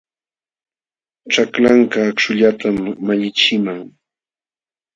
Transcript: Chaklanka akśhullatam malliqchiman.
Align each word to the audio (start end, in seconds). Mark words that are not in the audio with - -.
Chaklanka 1.33 1.99
akśhullatam 2.09 2.75
malliqchiman. 3.05 3.81